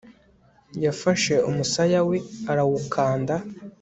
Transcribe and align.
yafashe 0.85 1.33
umusaya 1.49 1.99
we 2.09 2.17
arawukanda 2.51 3.35